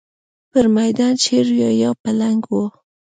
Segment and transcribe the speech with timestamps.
[0.51, 2.57] پر مېدان شېر و یا پلنګ و.